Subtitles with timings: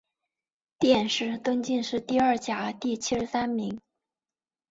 [0.79, 3.79] 殿试登进士第二甲第七十三名。